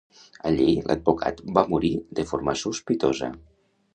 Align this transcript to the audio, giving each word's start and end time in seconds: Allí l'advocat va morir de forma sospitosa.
Allí 0.51 0.69
l'advocat 0.91 1.43
va 1.59 1.65
morir 1.75 1.93
de 2.21 2.27
forma 2.31 2.57
sospitosa. 2.65 3.33